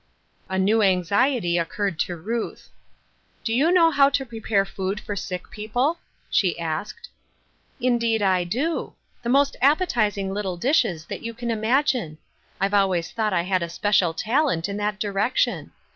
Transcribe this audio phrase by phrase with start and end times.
[0.49, 2.69] A new anxiety occurred to Ruth."
[3.43, 5.99] Do you know how to prepare food for sick people?"
[6.31, 7.07] she asked."
[7.89, 8.95] Indeed I do!
[9.21, 12.17] The most appetizing little dishes that you can imagine.
[12.59, 15.71] I've always thought I had a special talent in that direction.